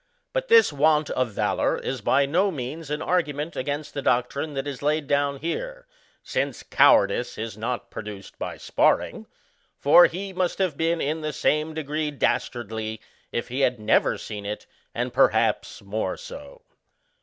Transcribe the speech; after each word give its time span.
But 0.33 0.47
this 0.47 0.73
want 0.73 1.11
of 1.11 1.29
valour 1.29 1.77
is 1.77 2.01
by 2.01 2.25
no 2.25 2.49
means 2.49 2.89
an 2.89 3.03
argument 3.03 3.55
against 3.55 3.93
the 3.93 4.01
doctrine 4.01 4.55
that 4.55 4.65
is 4.65 4.81
laid 4.81 5.05
down 5.05 5.37
here, 5.37 5.85
since 6.23 6.63
cowardice 6.63 7.37
is 7.37 7.55
not 7.55 7.91
produced 7.91 8.39
by 8.39 8.57
sparring; 8.57 9.27
for, 9.77 10.07
he 10.07 10.33
must 10.33 10.57
have 10.57 10.75
been 10.75 11.01
in 11.01 11.21
the 11.21 11.31
same 11.33 11.75
degree 11.75 12.09
dastardly, 12.09 12.99
if 13.31 13.49
he 13.49 13.59
had 13.59 13.79
never 13.79 14.17
seen 14.17 14.43
it, 14.43 14.65
and, 14.95 15.13
perhaps, 15.13 15.83
more 15.83 16.17
so. 16.17 16.63